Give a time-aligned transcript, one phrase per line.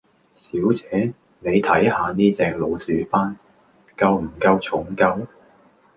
[0.35, 3.37] 小姐，妳睇下呢隻老鼠斑，
[3.95, 5.27] 夠唔夠重夠？